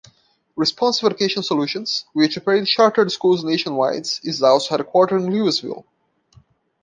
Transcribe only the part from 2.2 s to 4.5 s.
operates chartered schools nationwide, is